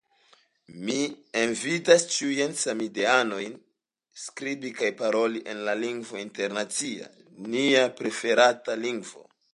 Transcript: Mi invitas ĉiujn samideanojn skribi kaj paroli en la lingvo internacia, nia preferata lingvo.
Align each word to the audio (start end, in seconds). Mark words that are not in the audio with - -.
Mi 0.85 0.93
invitas 1.41 2.05
ĉiujn 2.13 2.55
samideanojn 2.61 3.59
skribi 4.23 4.73
kaj 4.81 4.91
paroli 5.03 5.45
en 5.55 5.63
la 5.69 5.79
lingvo 5.85 6.21
internacia, 6.25 7.15
nia 7.55 7.89
preferata 8.01 8.81
lingvo. 8.87 9.27